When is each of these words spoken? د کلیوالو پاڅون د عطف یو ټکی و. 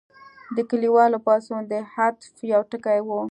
د 0.55 0.57
کلیوالو 0.69 1.17
پاڅون 1.25 1.61
د 1.71 1.73
عطف 1.97 2.35
یو 2.53 2.61
ټکی 2.71 2.99
و. 3.01 3.07